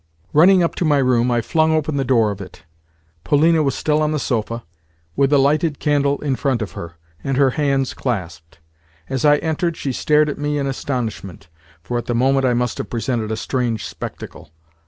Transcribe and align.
Running 0.33 0.63
up 0.63 0.73
to 0.77 0.83
my 0.83 0.97
room, 0.97 1.29
I 1.29 1.41
flung 1.41 1.71
open 1.73 1.95
the 1.97 2.03
door 2.03 2.31
of 2.31 2.41
it. 2.41 2.63
Polina 3.23 3.61
was 3.61 3.75
still 3.75 4.01
on 4.01 4.11
the 4.11 4.17
sofa, 4.17 4.63
with 5.15 5.31
a 5.31 5.37
lighted 5.37 5.77
candle 5.77 6.17
in 6.23 6.35
front 6.35 6.63
of 6.63 6.71
her, 6.71 6.95
and 7.23 7.37
her 7.37 7.51
hands 7.51 7.93
clasped. 7.93 8.57
As 9.11 9.25
I 9.25 9.37
entered 9.37 9.77
she 9.77 9.91
stared 9.93 10.27
at 10.27 10.39
me 10.39 10.57
in 10.57 10.65
astonishment 10.65 11.49
(for, 11.83 11.99
at 11.99 12.07
the 12.07 12.15
moment, 12.15 12.47
I 12.47 12.55
must 12.55 12.79
have 12.79 12.89
presented 12.89 13.31
a 13.31 13.37
strange 13.37 13.85
spectacle). 13.85 14.49